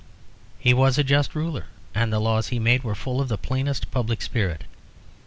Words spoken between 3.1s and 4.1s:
of the plainest